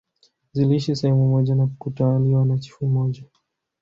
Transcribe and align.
Ziliishi 0.53 0.95
sehemu 0.95 1.27
moja 1.29 1.55
na 1.55 1.67
kutawaliwa 1.67 2.45
na 2.45 2.57
chifu 2.57 2.87
mmoja 2.87 3.23